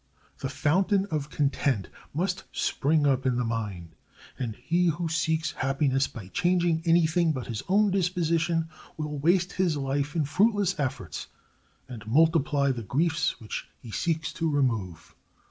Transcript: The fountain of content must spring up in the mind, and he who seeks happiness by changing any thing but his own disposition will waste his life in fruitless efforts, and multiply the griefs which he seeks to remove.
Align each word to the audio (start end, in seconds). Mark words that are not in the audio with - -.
The 0.39 0.49
fountain 0.49 1.05
of 1.11 1.29
content 1.29 1.87
must 2.11 2.45
spring 2.51 3.05
up 3.05 3.23
in 3.27 3.35
the 3.35 3.43
mind, 3.43 3.93
and 4.39 4.55
he 4.55 4.87
who 4.87 5.07
seeks 5.07 5.51
happiness 5.51 6.07
by 6.07 6.29
changing 6.29 6.81
any 6.85 7.05
thing 7.05 7.33
but 7.33 7.45
his 7.45 7.61
own 7.69 7.91
disposition 7.91 8.67
will 8.97 9.19
waste 9.19 9.51
his 9.53 9.77
life 9.77 10.15
in 10.15 10.25
fruitless 10.25 10.79
efforts, 10.79 11.27
and 11.87 12.03
multiply 12.07 12.71
the 12.71 12.81
griefs 12.81 13.39
which 13.39 13.69
he 13.79 13.91
seeks 13.91 14.33
to 14.33 14.49
remove. 14.49 15.13